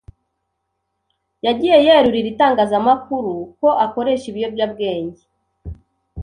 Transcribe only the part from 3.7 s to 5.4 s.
akoresha ibiyobyabwenge